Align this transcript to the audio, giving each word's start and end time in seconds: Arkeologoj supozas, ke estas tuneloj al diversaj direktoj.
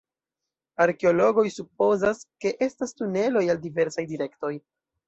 Arkeologoj 0.85 1.45
supozas, 1.57 2.25
ke 2.47 2.55
estas 2.71 2.99
tuneloj 3.03 3.47
al 3.57 3.65
diversaj 3.69 4.11
direktoj. 4.17 4.57